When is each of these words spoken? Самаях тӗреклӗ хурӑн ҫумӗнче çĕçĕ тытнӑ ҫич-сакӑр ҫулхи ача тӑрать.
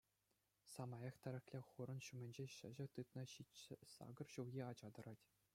Самаях 0.75 1.15
тӗреклӗ 1.25 1.59
хурӑн 1.69 1.99
ҫумӗнче 2.07 2.45
çĕçĕ 2.55 2.85
тытнӑ 2.97 3.23
ҫич-сакӑр 3.35 4.27
ҫулхи 4.37 4.61
ача 4.71 4.89
тӑрать. 4.99 5.25